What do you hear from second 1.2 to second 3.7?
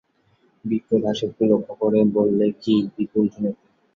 একটু লক্ষ্য করে বললে, কী, বৈকুণ্ঠ নাকি?